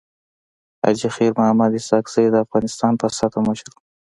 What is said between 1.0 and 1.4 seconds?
خير